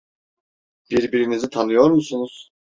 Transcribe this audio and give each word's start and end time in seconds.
Birbirinizi 0.91 1.49
tanıyor 1.49 1.89
musunuz? 1.91 2.49